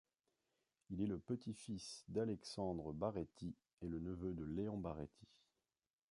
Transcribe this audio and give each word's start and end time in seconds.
Il 0.89 0.99
est 0.99 1.05
le 1.05 1.19
petit-fils 1.19 2.05
d'Alexandre 2.07 2.91
Baréty 2.91 3.53
et 3.83 3.87
le 3.87 3.99
neveu 3.99 4.33
de 4.33 4.43
Léon 4.43 4.79
Baréty. 4.79 5.27